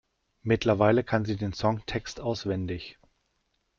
Mittlerweile 0.41 1.03
kann 1.03 1.25
sie 1.25 1.37
den 1.37 1.53
Songtext 1.53 2.21
auswendig. 2.21 2.97